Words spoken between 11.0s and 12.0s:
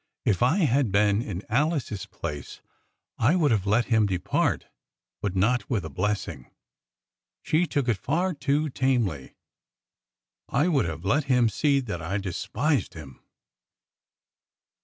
let him see